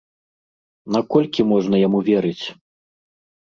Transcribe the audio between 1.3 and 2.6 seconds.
можна яму верыць?